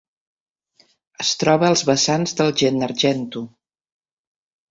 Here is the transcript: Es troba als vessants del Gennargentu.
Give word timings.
Es 1.23 1.33
troba 1.43 1.67
als 1.73 1.83
vessants 1.89 2.33
del 2.41 2.51
Gennargentu. 2.61 3.43